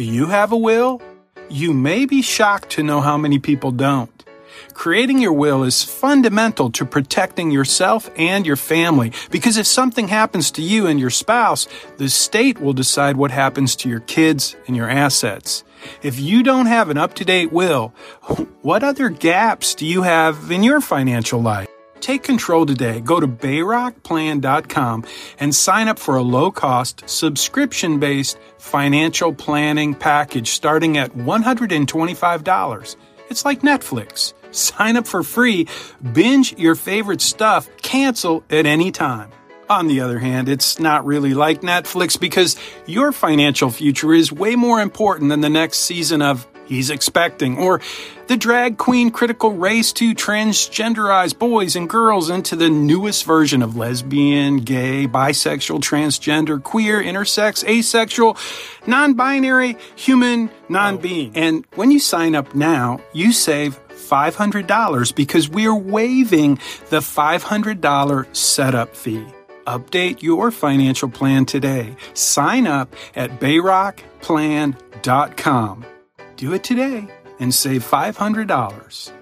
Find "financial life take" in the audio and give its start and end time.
20.80-22.22